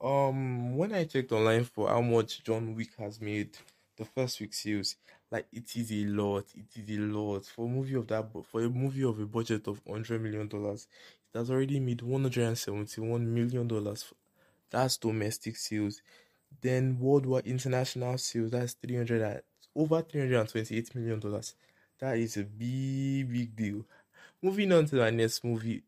Um, 0.00 0.76
when 0.76 0.92
I 0.92 1.04
checked 1.04 1.30
online 1.32 1.64
for 1.64 1.88
how 1.88 2.00
much 2.00 2.42
John 2.42 2.74
Wick 2.74 2.90
has 2.98 3.20
made, 3.20 3.56
the 3.96 4.04
first 4.04 4.40
week 4.40 4.52
sales, 4.52 4.96
like 5.34 5.46
it 5.52 5.76
is 5.76 5.90
a 5.90 6.06
lot. 6.06 6.44
It 6.54 6.88
is 6.88 6.98
a 6.98 7.00
lot 7.02 7.44
for 7.44 7.66
a 7.66 7.68
movie 7.68 7.96
of 7.96 8.06
that. 8.06 8.30
For 8.50 8.62
a 8.62 8.70
movie 8.70 9.02
of 9.02 9.18
a 9.18 9.26
budget 9.26 9.66
of 9.66 9.80
hundred 9.86 10.22
million 10.22 10.46
dollars, 10.46 10.86
it 11.34 11.38
has 11.38 11.50
already 11.50 11.80
made 11.80 12.02
one 12.02 12.22
hundred 12.22 12.44
and 12.46 12.56
seventy-one 12.56 13.34
million 13.34 13.66
dollars. 13.66 14.12
That's 14.70 14.96
domestic 14.96 15.56
sales. 15.56 16.00
Then 16.60 16.98
worldwide 17.00 17.48
international 17.48 18.16
sales, 18.18 18.52
that's 18.52 18.74
three 18.74 18.96
hundred 18.96 19.42
over 19.74 20.02
three 20.02 20.20
hundred 20.20 20.38
and 20.38 20.48
twenty-eight 20.48 20.94
million 20.94 21.18
dollars. 21.18 21.56
That 21.98 22.16
is 22.16 22.36
a 22.36 22.44
big, 22.44 23.32
big 23.32 23.56
deal. 23.56 23.84
Moving 24.40 24.70
on 24.72 24.86
to 24.86 24.96
the 24.96 25.10
next 25.10 25.42
movie. 25.42 25.82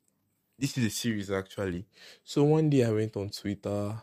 This 0.58 0.76
is 0.76 0.86
a 0.86 0.90
series 0.90 1.30
actually. 1.30 1.84
So 2.24 2.42
one 2.44 2.68
day 2.68 2.84
I 2.84 2.90
went 2.90 3.16
on 3.16 3.28
Twitter 3.30 4.02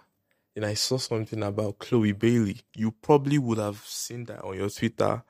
and 0.55 0.65
I 0.65 0.75
saw 0.75 0.97
something 0.97 1.41
about 1.41 1.79
Chloe 1.79 2.11
Bailey. 2.11 2.61
You 2.75 2.91
probably 2.91 3.37
would 3.37 3.57
have 3.57 3.83
seen 3.85 4.25
that 4.25 4.43
on 4.43 4.55
your 4.55 4.69
Twitter. 4.69 5.23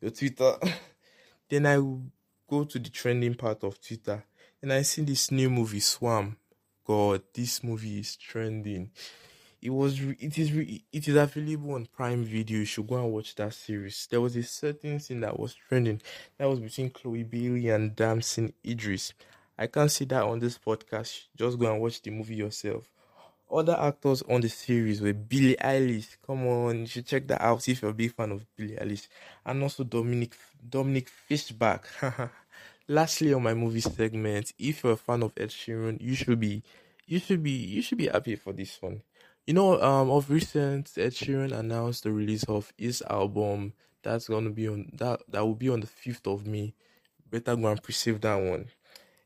Your 0.00 0.10
Twitter. 0.10 0.56
then 1.48 1.66
I 1.66 1.76
go 2.48 2.64
to 2.64 2.78
the 2.78 2.90
trending 2.90 3.34
part 3.34 3.62
of 3.62 3.80
Twitter 3.80 4.24
and 4.62 4.72
I 4.72 4.82
see 4.82 5.02
this 5.02 5.30
new 5.30 5.50
movie 5.50 5.80
Swarm. 5.80 6.36
God, 6.86 7.22
this 7.32 7.62
movie 7.62 8.00
is 8.00 8.16
trending. 8.16 8.90
It 9.62 9.70
was 9.70 10.00
it 10.00 10.38
is 10.38 10.50
it 10.50 11.08
is 11.08 11.14
available 11.14 11.74
on 11.74 11.86
Prime 11.86 12.24
Video. 12.24 12.58
You 12.58 12.64
should 12.64 12.86
go 12.86 12.96
and 12.96 13.12
watch 13.12 13.34
that 13.34 13.52
series. 13.52 14.08
There 14.10 14.20
was 14.20 14.34
a 14.36 14.42
certain 14.42 14.98
thing 14.98 15.20
that 15.20 15.38
was 15.38 15.54
trending 15.54 16.00
that 16.38 16.48
was 16.48 16.60
between 16.60 16.90
Chloe 16.90 17.24
Bailey 17.24 17.68
and 17.68 17.94
Damson 17.94 18.54
Idris. 18.66 19.12
I 19.58 19.66
can't 19.66 19.90
see 19.90 20.06
that 20.06 20.22
on 20.22 20.38
this 20.38 20.56
podcast. 20.56 21.26
Just 21.36 21.58
go 21.58 21.70
and 21.70 21.82
watch 21.82 22.00
the 22.00 22.10
movie 22.10 22.36
yourself. 22.36 22.88
Other 23.52 23.76
actors 23.80 24.22
on 24.28 24.40
the 24.42 24.48
series 24.48 25.00
were 25.00 25.12
Billie 25.12 25.56
Eilish. 25.60 26.16
Come 26.24 26.46
on, 26.46 26.80
you 26.80 26.86
should 26.86 27.06
check 27.06 27.26
that 27.26 27.42
out 27.42 27.68
if 27.68 27.82
you're 27.82 27.90
a 27.90 27.94
big 27.94 28.14
fan 28.14 28.30
of 28.30 28.46
Billie 28.56 28.76
Eilish, 28.76 29.08
and 29.44 29.62
also 29.62 29.82
Dominique 29.82 30.36
Dominique 30.68 31.08
Fishback. 31.08 31.86
Lastly, 32.88 33.34
on 33.34 33.42
my 33.42 33.54
movie 33.54 33.80
segment, 33.80 34.52
if 34.56 34.84
you're 34.84 34.92
a 34.92 34.96
fan 34.96 35.24
of 35.24 35.32
Ed 35.36 35.48
Sheeran, 35.48 36.00
you 36.00 36.14
should 36.14 36.38
be 36.38 36.62
you 37.06 37.18
should 37.18 37.42
be 37.42 37.50
you 37.50 37.82
should 37.82 37.98
be 37.98 38.06
happy 38.06 38.36
for 38.36 38.52
this 38.52 38.80
one. 38.80 39.02
You 39.48 39.54
know, 39.54 39.82
um, 39.82 40.10
of 40.10 40.30
recent, 40.30 40.92
Ed 40.96 41.12
Sheeran 41.12 41.50
announced 41.50 42.04
the 42.04 42.12
release 42.12 42.44
of 42.44 42.72
his 42.78 43.02
album. 43.10 43.72
That's 44.04 44.28
gonna 44.28 44.50
be 44.50 44.68
on 44.68 44.90
that 44.94 45.22
that 45.28 45.40
will 45.40 45.56
be 45.56 45.70
on 45.70 45.80
the 45.80 45.88
fifth 45.88 46.28
of 46.28 46.46
May. 46.46 46.72
Better 47.28 47.56
go 47.56 47.66
and 47.66 47.82
pre-save 47.82 48.20
that 48.20 48.36
one. 48.36 48.66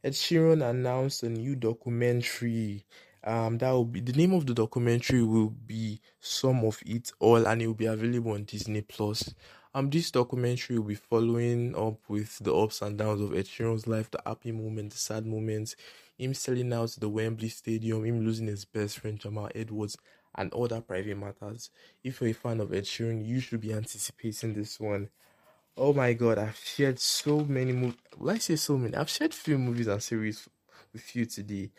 Ed 0.03 0.13
Sheeran 0.13 0.67
announced 0.67 1.23
a 1.23 1.29
new 1.29 1.57
documentary. 1.57 2.85
Um, 3.27 3.57
that 3.59 3.71
will 3.71 3.87
be 3.87 4.01
the 4.01 4.13
name 4.13 4.35
of 4.35 4.45
the 4.47 4.53
documentary 4.53 5.23
will 5.23 5.49
be 5.49 6.01
Sum 6.21 6.63
of 6.65 6.79
It 6.85 7.11
All, 7.19 7.47
and 7.47 7.63
it 7.63 7.67
will 7.67 7.75
be 7.75 7.87
available 7.87 8.33
on 8.33 8.45
Disney 8.45 8.83
Plus. 8.83 9.33
Um, 9.75 9.89
this 9.89 10.11
documentary 10.11 10.79
will 10.79 10.89
be 10.89 10.95
following 10.95 11.75
up 11.75 11.99
with 12.07 12.39
the 12.41 12.55
ups 12.55 12.83
and 12.83 12.99
downs 12.99 13.23
of 13.23 13.35
Ed 13.35 13.47
Sheeran's 13.47 13.87
life, 13.87 14.11
the 14.11 14.21
happy 14.27 14.53
moments, 14.53 14.97
the 14.97 15.01
sad 15.01 15.27
moments, 15.27 15.75
him 16.19 16.35
selling 16.35 16.73
out 16.73 16.95
the 16.99 17.09
Wembley 17.09 17.49
Stadium, 17.49 18.05
him 18.05 18.25
losing 18.25 18.47
his 18.47 18.67
best 18.67 18.99
friend 19.01 19.19
Jamal 19.19 19.49
Edwards, 19.55 19.97
and 20.35 20.53
other 20.53 20.83
private 20.83 21.17
matters. 21.17 21.71
If 22.03 22.21
you're 22.21 22.31
a 22.31 22.35
fan 22.35 22.61
of 22.61 22.75
Ed 22.75 22.85
Sheeran, 22.85 23.27
you 23.27 23.41
should 23.41 23.63
be 23.63 23.73
anticipating 23.73 24.53
this 24.53 24.79
one. 24.79 25.09
Oh 25.77 25.93
my 25.93 26.13
god, 26.13 26.39
I've 26.39 26.59
shared 26.59 27.01
so 27.01 27.41
many 27.41 27.73
movies. 27.73 27.99
Will 28.19 28.31
I 28.31 28.39
say 28.39 28.57
so 28.57 28.77
many? 28.77 28.95
I've 28.95 29.11
shared 29.11 29.33
few 29.33 29.59
movies 29.59 29.87
and 29.89 30.03
series 30.03 30.49
with 30.93 31.17
you 31.17 31.25
today. 31.25 31.71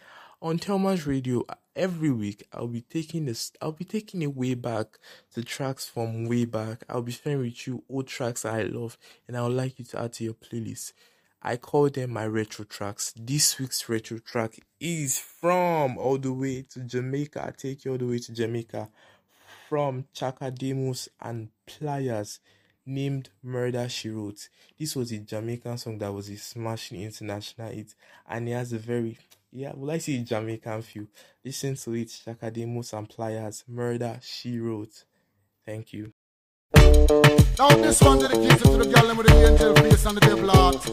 On 0.46 0.60
Thelma's 0.60 1.08
Radio, 1.08 1.44
every 1.75 2.12
week 2.12 2.48
I'll 2.54 2.68
be 2.68 2.82
taking 2.82 3.25
this 3.25 3.52
I'll 3.64 3.72
be 3.72 3.84
taking 3.84 4.22
it 4.22 4.36
way 4.36 4.54
back 4.54 5.00
the 5.34 5.42
tracks 5.42 5.88
from 5.88 6.25
way 6.25 6.46
back. 6.46 6.84
I'll 6.88 7.02
be 7.02 7.14
sharing 7.14 7.40
with 7.40 7.66
you 7.66 7.82
old 7.90 8.06
tracks 8.06 8.46
I 8.46 8.62
love 8.62 8.96
and 9.28 9.36
I 9.36 9.42
would 9.42 9.54
like 9.54 9.80
you 9.80 9.86
to 9.86 10.02
add 10.04 10.14
to 10.14 10.24
your 10.24 10.36
playlist. 10.36 10.94
I 11.42 11.58
call 11.58 11.90
them 11.90 12.12
my 12.12 12.28
retro 12.28 12.64
tracks. 12.64 13.12
This 13.18 13.58
week's 13.58 13.90
retro 13.90 14.20
track 14.20 14.60
is 14.80 15.18
from 15.18 15.98
all 15.98 16.20
the 16.20 16.32
way 16.32 16.62
to 16.74 16.82
Jamaica. 16.82 17.44
I 17.48 17.50
take 17.50 17.84
you 17.84 17.94
all 17.94 17.98
the 17.98 18.06
way 18.06 18.20
to 18.20 18.32
Jamaica 18.32 18.90
from 19.68 20.06
Chaka 20.14 20.52
Demus 20.52 21.10
and 21.20 21.50
Pliers 21.66 22.40
named 22.86 23.32
Murder 23.42 23.90
She 23.90 24.10
Wrote. 24.10 24.50
This 24.78 24.96
was 24.96 25.12
a 25.12 25.18
Jamaican 25.18 25.80
song 25.80 25.98
that 25.98 26.14
was 26.14 26.30
a 26.30 26.38
smashing 26.38 27.02
international 27.02 27.72
hit 27.72 27.96
and 28.30 28.48
it 28.48 28.52
has 28.52 28.74
a 28.74 28.78
very 28.78 29.18
yeah, 29.55 29.71
well 29.74 29.91
I 29.91 30.00
see 30.00 30.21
Jamaican 30.21 30.81
feel. 30.81 31.05
Listen 31.43 31.75
to 31.75 31.93
it, 31.93 32.12
Chaka 32.25 32.51
Demus 32.51 32.91
and 32.91 33.07
Pliers, 33.07 33.63
Murder 33.67 34.19
She 34.21 34.59
Wrote. 34.59 35.05
Thank 35.65 35.93
you. 35.93 36.12
Now 36.75 37.69
this 37.69 38.01
one 38.01 38.19
dedicated 38.19 38.59
to 38.63 38.77
the 38.77 38.91
girl 38.93 39.07
them 39.07 39.15
with 39.15 39.27
the 39.27 39.47
angel 39.50 39.74
face 39.75 40.05
and 40.05 40.17
the 40.17 40.21
devil 40.21 40.50
heart. 40.50 40.85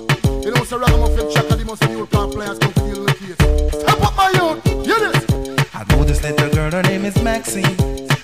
You 0.45 0.52
know, 0.52 0.62
so 0.62 0.78
ragamuffin 0.78 1.28
chaka, 1.33 1.57
the 1.57 1.64
most 1.64 1.88
new 1.88 2.07
car 2.07 2.28
players 2.28 2.59
come 2.61 2.73
to 2.73 2.81
deal 2.81 3.00
in 3.00 3.07
the 3.07 3.14
case. 3.14 3.81
Step 3.81 4.00
up 4.00 4.16
my 4.16 4.31
youth, 4.31 4.87
hear 4.87 5.11
this. 5.11 5.75
I 5.75 5.85
know 5.90 6.04
this 6.04 6.23
little 6.23 6.50
girl, 6.50 6.71
her 6.71 6.83
name 6.85 7.04
is 7.04 7.21
Maxine. 7.21 7.76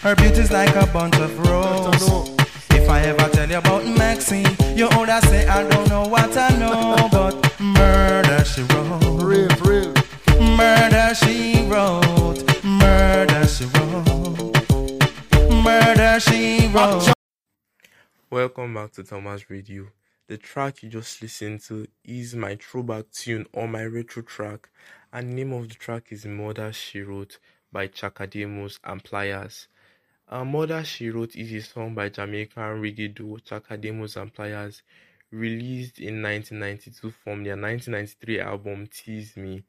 Her 0.02 0.14
beauty's 0.14 0.52
like 0.52 0.75
a 0.76 0.87
bunch 0.87 1.16
of 1.16 1.37
roses. 1.40 2.30
If 2.71 2.88
I 2.88 3.00
ever 3.00 3.28
tell 3.30 3.50
you 3.50 3.59
about 3.59 3.85
Maxine, 3.85 4.47
you 4.76 4.88
older 4.90 5.21
say 5.23 5.49
I 5.49 5.68
don't 5.68 5.88
know 5.88 6.07
what 6.07 6.37
I 6.37 6.57
know, 6.57 7.09
but 7.11 7.61
murder 7.61 8.45
she 8.45 8.62
wrote, 8.62 9.21
Real, 9.21 9.49
real. 9.64 9.98
Murder 10.59 11.15
she 11.15 11.62
wrote, 11.69 12.43
Murder 12.65 13.47
she 13.47 13.65
wrote. 13.67 14.59
Murder 15.62 16.19
she 16.19 16.67
wrote. 16.75 17.15
Welcome 18.29 18.75
back 18.75 18.91
to 18.95 19.05
Thelma's 19.05 19.49
Radio. 19.50 19.87
The 20.27 20.37
track 20.37 20.83
you 20.83 20.88
just 20.88 21.23
listened 21.23 21.61
to 21.69 21.87
is 22.05 22.35
my 22.35 22.57
throwback 22.57 23.05
tune 23.12 23.47
or 23.53 23.69
my 23.69 23.85
retro 23.85 24.25
track, 24.25 24.69
and 25.12 25.31
the 25.31 25.35
name 25.35 25.53
of 25.53 25.69
the 25.69 25.77
track 25.77 26.11
is 26.11 26.27
Murder 26.27 26.73
She 26.73 27.03
Wrote 27.03 27.38
by 27.71 27.87
Chaka 27.87 28.27
Demus 28.27 28.81
and 28.83 29.05
Pliers. 29.05 29.69
Uh, 30.29 30.45
Murder 30.45 30.83
She 30.83 31.09
Wrote 31.09 31.37
is 31.37 31.53
a 31.53 31.61
song 31.62 31.95
by 31.95 32.09
Jamaican 32.09 32.83
reggae 32.83 33.15
duo 33.15 33.38
Chaka 33.38 33.77
Demus 33.77 34.17
and 34.17 34.35
Pliers, 34.35 34.83
released 35.31 36.00
in 36.00 36.21
1992 36.21 37.12
from 37.12 37.45
their 37.45 37.57
1993 37.57 38.41
album 38.41 38.88
Tease 38.88 39.37
Me. 39.37 39.62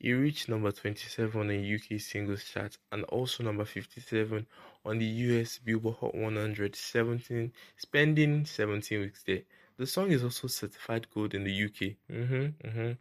It 0.00 0.12
reached 0.12 0.48
number 0.48 0.70
27 0.70 1.40
on 1.40 1.48
the 1.48 1.74
UK 1.74 2.00
singles 2.00 2.44
chart 2.44 2.78
and 2.92 3.02
also 3.04 3.42
number 3.42 3.64
57 3.64 4.46
on 4.84 4.98
the 4.98 5.04
US 5.04 5.58
Billboard 5.58 5.96
Hot 5.96 6.14
100, 6.14 6.76
17, 6.76 7.52
spending 7.76 8.44
17 8.44 9.00
weeks 9.00 9.24
there. 9.24 9.42
The 9.76 9.86
song 9.86 10.12
is 10.12 10.22
also 10.22 10.46
certified 10.46 11.08
gold 11.12 11.34
in 11.34 11.44
the 11.44 11.64
UK. 11.64 11.96
Mm-hmm, 12.12 12.68
mm-hmm. 12.68 12.92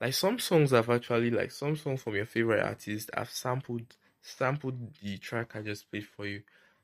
Like 0.00 0.14
some 0.14 0.38
songs 0.38 0.72
I've 0.72 0.90
actually 0.90 1.30
like 1.30 1.50
some 1.52 1.76
songs 1.76 2.02
from 2.02 2.16
your 2.16 2.26
favorite 2.26 2.64
artist 2.64 3.10
I've 3.14 3.30
sampled 3.30 3.94
sampled 4.20 4.94
the 5.00 5.18
track 5.18 5.54
I 5.54 5.62
just 5.62 5.90
played 5.90 6.06
for 6.06 6.26
you, 6.26 6.42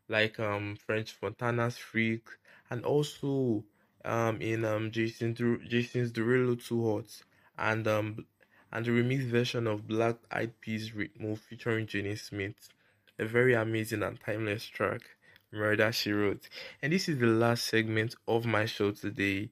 like 0.08 0.38
um 0.38 0.76
French 0.76 1.16
Montana's 1.22 1.76
Freak, 1.78 2.28
and 2.70 2.84
also 2.84 3.64
um 4.04 4.40
in 4.40 4.64
um 4.64 4.90
Jason 4.90 5.34
Jason's 5.68 6.12
Derulo 6.12 6.62
Too 6.62 6.84
Hot, 6.84 7.22
and 7.58 7.88
um 7.88 8.26
and 8.72 8.84
the 8.84 8.90
remix 8.90 9.24
version 9.24 9.66
of 9.66 9.88
Black 9.88 10.16
Eyed 10.30 10.60
Peas 10.60 10.94
Rhythm 10.94 11.36
featuring 11.36 11.86
Jenny 11.86 12.16
Smith, 12.16 12.68
a 13.18 13.24
very 13.24 13.54
amazing 13.54 14.02
and 14.02 14.18
timeless 14.20 14.64
track. 14.66 15.02
Murder 15.50 15.90
She 15.92 16.12
Wrote. 16.12 16.48
And 16.82 16.92
this 16.92 17.08
is 17.08 17.18
the 17.18 17.26
last 17.26 17.64
segment 17.64 18.14
of 18.26 18.44
my 18.44 18.66
show 18.66 18.90
today, 18.90 19.48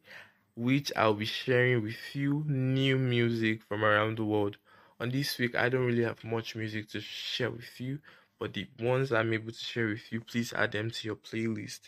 which 0.54 0.92
I'll 0.94 1.14
be 1.14 1.24
sharing 1.24 1.82
with 1.82 2.14
you 2.14 2.44
new 2.46 2.98
music 2.98 3.62
from 3.62 3.82
around 3.82 4.18
the 4.18 4.24
world. 4.24 4.58
On 5.00 5.10
this 5.10 5.38
week, 5.38 5.54
I 5.54 5.68
don't 5.70 5.86
really 5.86 6.04
have 6.04 6.22
much 6.22 6.54
music 6.54 6.88
to 6.90 7.00
share 7.00 7.50
with 7.50 7.80
you, 7.80 7.98
but 8.38 8.52
the 8.52 8.66
ones 8.78 9.12
I'm 9.12 9.32
able 9.32 9.52
to 9.52 9.58
share 9.58 9.86
with 9.86 10.12
you, 10.12 10.20
please 10.20 10.52
add 10.52 10.72
them 10.72 10.90
to 10.90 11.06
your 11.06 11.16
playlist. 11.16 11.80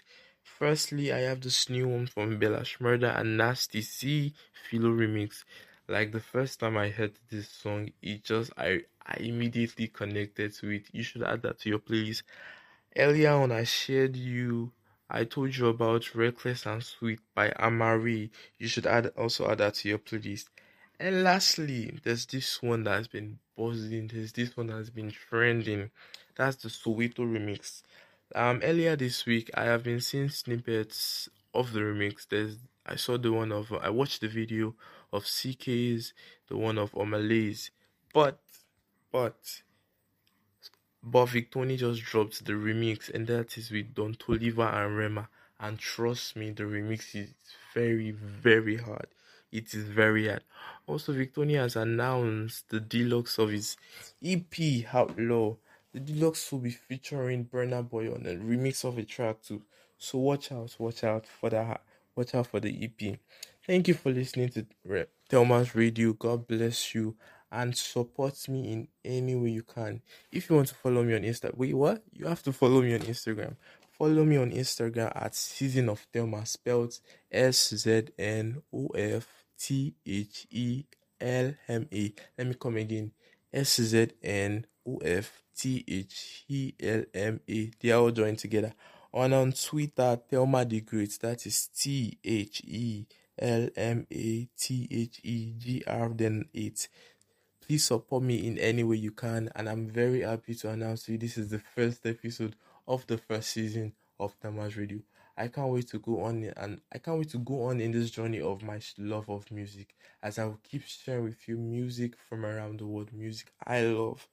Firstly, 0.43 1.13
I 1.13 1.19
have 1.21 1.43
this 1.43 1.69
new 1.69 1.89
one 1.89 2.07
from 2.07 2.39
Bella 2.39 2.61
Shmurda 2.61 3.19
and 3.19 3.37
Nasty 3.37 3.83
C 3.83 4.33
Philo 4.69 4.91
remix. 4.91 5.45
Like 5.89 6.13
the 6.13 6.21
first 6.21 6.61
time 6.61 6.77
I 6.77 6.91
heard 6.91 7.19
this 7.31 7.49
song, 7.49 7.91
it 8.03 8.23
just 8.23 8.53
I 8.59 8.83
I 9.07 9.17
immediately 9.21 9.89
connected 9.89 10.55
to 10.57 10.69
it. 10.69 10.87
You 10.93 11.03
should 11.03 11.23
add 11.23 11.43
that 11.43 11.59
to 11.61 11.71
your 11.71 11.79
playlist. 11.79 12.23
Earlier 12.95 13.31
on, 13.31 13.53
I 13.53 13.65
shared 13.65 14.15
you. 14.15 14.73
I 15.09 15.25
told 15.25 15.57
you 15.57 15.69
about 15.69 16.15
Reckless 16.15 16.67
and 16.67 16.83
Sweet 16.85 17.21
by 17.35 17.51
Amaarae. 17.51 18.29
You 18.59 18.69
should 18.69 18.87
add 18.87 19.13
also 19.17 19.51
add 19.51 19.59
that 19.59 19.75
to 19.77 19.89
your 19.89 19.99
playlist. 19.99 20.47
And 21.01 21.23
lastly, 21.23 21.99
there's 22.05 22.27
this 22.27 22.63
one 22.63 22.85
that 22.85 22.97
has 22.97 23.09
been 23.09 23.39
buzzing. 23.57 24.09
There's 24.09 24.33
this 24.33 24.57
one 24.57 24.67
that 24.67 24.77
has 24.77 24.91
been 24.91 25.11
trending. 25.11 25.91
That's 26.37 26.57
the 26.57 26.69
Soweto 26.69 27.21
remix. 27.21 27.83
Um, 28.35 28.61
earlier 28.63 28.95
this 28.95 29.25
week, 29.25 29.51
I 29.55 29.65
have 29.65 29.85
been 29.85 30.01
seeing 30.01 30.29
snippets 30.29 31.31
of 31.55 31.73
the 31.73 31.81
remix. 31.81 32.29
There's 32.29 32.59
I 32.85 32.97
saw 32.97 33.17
the 33.19 33.33
one 33.33 33.53
of 33.53 33.73
I 33.73 33.91
watched 33.91 34.21
the 34.23 34.29
video 34.29 34.75
of 35.13 35.25
CK's, 35.25 36.13
the 36.49 36.57
one 36.57 36.79
of 36.79 36.93
Omah 36.93 37.27
Lay's, 37.29 37.71
but 38.13 38.39
but 39.11 39.63
but 41.03 41.27
Victony 41.27 41.79
just 41.79 42.03
dropped 42.03 42.45
the 42.45 42.53
remix, 42.53 43.09
and 43.13 43.27
that 43.29 43.57
is 43.57 43.71
with 43.71 43.95
Don 43.95 44.15
Toliver 44.15 44.73
and 44.75 44.97
Rema. 44.97 45.29
And 45.61 45.79
trust 45.79 46.37
me, 46.37 46.51
the 46.51 46.65
remix 46.65 47.15
is 47.15 47.35
very, 47.75 48.11
very 48.11 48.77
hard. 48.77 49.09
It 49.51 49.75
is 49.75 49.85
very 49.85 50.29
hard. 50.29 50.43
Also, 50.87 51.13
Victony 51.13 51.57
has 51.57 51.77
announced 51.77 52.69
the 52.69 52.81
deluxe 52.81 53.39
of 53.39 53.51
his 53.51 53.77
EP 54.25 54.85
Outlaw. 54.93 55.57
The 55.93 56.01
deluxe 56.01 56.53
will 56.53 56.61
be 56.61 56.71
featuring 56.71 57.47
Burna 57.47 57.89
Boy 57.89 58.13
on 58.13 58.27
a 58.27 58.35
remix 58.35 58.85
of 58.85 58.99
a 58.99 59.05
track 59.05 59.43
too. 59.43 59.63
So 59.97 60.19
watch 60.19 60.53
out, 60.53 60.77
watch 60.79 61.03
out 61.03 61.27
for 61.27 61.51
that. 61.51 61.83
Watch 62.15 62.35
out 62.35 62.49
for 62.49 62.61
the 62.61 62.85
EP. 62.85 63.19
Thank 63.69 63.87
you 63.87 63.93
for 63.93 64.11
listening 64.11 64.49
to 64.49 64.65
Thelma's 65.29 65.75
Radio. 65.75 66.15
God 66.15 66.47
bless 66.47 66.95
you 66.95 67.17
and 67.53 67.77
support 67.77 68.49
me 68.49 68.73
in 68.73 68.89
any 69.05 69.35
way 69.35 69.51
you 69.51 69.63
can. 69.63 70.01
If 70.33 70.49
you 70.49 70.57
want 70.57 70.69
to 70.69 70.75
follow 70.75 71.03
me 71.03 71.15
on 71.15 71.21
Insta, 71.21 71.55
wait, 71.55 71.75
what? 71.75 72.03
You 72.11 72.29
have 72.29 72.43
to 72.45 72.53
follow 72.55 72.81
me 72.81 72.95
on 72.95 73.01
Instagram. 73.01 73.57
Follow 73.91 74.25
me 74.25 74.39
on 74.39 74.53
Instagram 74.53 75.13
at 75.15 75.35
Season 75.35 75.91
of 75.91 76.01
Thelma, 76.11 76.47
spelled 76.47 76.99
S 77.31 77.75
Z 77.77 78.05
N 78.19 78.63
O 78.73 78.87
F 78.95 79.29
T 79.61 79.93
H 80.07 80.47
E 80.51 80.85
L 81.21 81.53
M 81.69 81.89
A. 81.93 82.15
Let 82.39 82.47
me 82.47 82.55
come 82.55 82.79
again. 82.79 83.13
S 83.53 83.83
Z 83.83 84.13
N 84.23 84.65
O 84.87 84.97
F 84.97 85.43
T 85.55 85.85
H 85.87 86.47
E 86.49 86.73
L 86.81 87.05
M 87.13 87.41
A. 87.47 87.71
They 87.79 87.91
are 87.91 88.01
all 88.01 88.13
joined 88.13 88.39
together. 88.39 88.73
And 89.13 89.35
on 89.35 89.53
Twitter, 89.53 90.19
Thelma 90.31 90.65
the 90.65 90.81
Great. 90.81 91.19
That 91.21 91.45
is 91.45 91.67
T 91.67 92.17
H 92.25 92.63
E 92.65 93.05
L 93.39 93.69
M 93.77 94.07
A 94.13 94.49
T 94.59 94.89
H 94.91 95.21
E 95.23 95.55
G 95.57 95.83
R 95.87 96.09
then 96.11 96.47
8. 96.55 96.89
Please 97.61 97.85
support 97.85 98.23
me 98.23 98.47
in 98.47 98.59
any 98.59 98.83
way 98.83 98.97
you 98.97 99.11
can, 99.11 99.51
and 99.55 99.69
I'm 99.69 99.89
very 99.89 100.23
happy 100.23 100.55
to 100.57 100.71
announce 100.71 101.05
to 101.05 101.13
you 101.13 101.19
this 101.19 101.37
is 101.37 101.49
the 101.51 101.59
first 101.59 102.07
episode 102.07 102.57
of 102.87 103.07
the 103.07 103.19
first 103.19 103.51
season 103.51 103.93
of 104.19 104.35
Thelma's 104.41 104.77
Radio. 104.77 105.01
I 105.37 105.47
can't 105.47 105.69
wait 105.69 105.87
to 105.91 106.01
go 106.01 106.23
on 106.23 106.51
and 106.57 106.81
I 106.93 106.99
can't 106.99 107.19
wait 107.19 107.31
to 107.31 107.39
go 107.39 107.65
on 107.67 107.81
in 107.81 107.93
this 107.93 108.11
journey 108.11 108.41
of 108.41 108.61
my 108.65 108.81
love 108.99 109.31
of 109.31 109.49
music 109.53 109.95
as 110.21 110.37
I 110.37 110.47
will 110.47 110.59
keep 110.69 110.83
sharing 110.85 111.25
with 111.25 111.47
you 111.47 111.57
music 111.57 112.15
from 112.29 112.45
around 112.45 112.81
the 112.81 112.87
world, 112.87 113.13
music 113.13 113.53
I 113.65 113.83
love. 113.83 114.27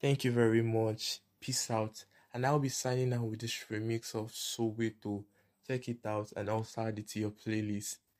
Thank 0.00 0.24
you 0.24 0.32
very 0.32 0.62
much. 0.62 1.20
Peace 1.40 1.70
out. 1.70 2.04
And 2.34 2.44
I'll 2.44 2.58
be 2.58 2.70
signing 2.70 3.12
out 3.12 3.22
with 3.22 3.40
this 3.40 3.64
remix 3.70 4.16
of 4.16 4.32
Soweto. 4.32 5.22
Check 5.64 5.88
it 5.88 6.04
out 6.04 6.32
and 6.36 6.48
also 6.48 6.82
add 6.82 6.98
it 6.98 7.08
to 7.10 7.20
your 7.20 7.30
playlist. 7.30 7.98